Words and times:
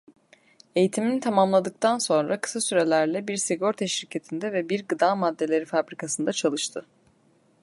Eğitimini 0.75 1.19
tamamladıktan 1.19 1.97
sonra 1.97 2.41
kısa 2.41 2.61
sürelerle 2.61 3.27
bir 3.27 3.37
sigorta 3.37 3.87
şirketinde 3.87 4.53
ve 4.53 4.69
bir 4.69 4.87
gıda 4.87 5.15
maddeleri 5.15 5.65
fabrikasında 5.65 6.33
çalıştı. 6.33 6.85